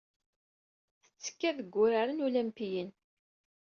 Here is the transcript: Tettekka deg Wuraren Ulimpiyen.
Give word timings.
Tettekka 1.05 1.49
deg 1.57 1.71
Wuraren 1.75 2.23
Ulimpiyen. 2.25 2.89